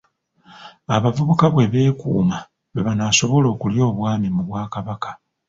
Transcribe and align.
Abavubuka 0.95 1.45
bwe 1.53 1.65
beekuuma 1.73 2.37
lwe 2.73 2.81
banaasobola 2.87 3.47
okulya 3.53 3.83
Obwami 3.89 4.27
mu 4.35 4.43
Bwakabaka. 4.47 5.09